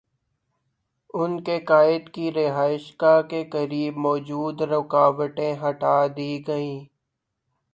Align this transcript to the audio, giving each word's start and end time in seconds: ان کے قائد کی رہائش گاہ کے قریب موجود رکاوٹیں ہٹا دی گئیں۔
ان 1.13 1.31
کے 1.43 1.59
قائد 1.69 2.09
کی 2.13 2.31
رہائش 2.31 2.83
گاہ 3.01 3.21
کے 3.29 3.43
قریب 3.53 3.97
موجود 3.97 4.61
رکاوٹیں 4.71 5.53
ہٹا 5.61 5.95
دی 6.17 6.31
گئیں۔ 6.47 6.79